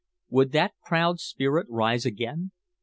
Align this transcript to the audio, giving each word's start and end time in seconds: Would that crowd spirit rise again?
Would 0.31 0.51
that 0.53 0.71
crowd 0.83 1.19
spirit 1.19 1.67
rise 1.69 2.07
again? 2.07 2.49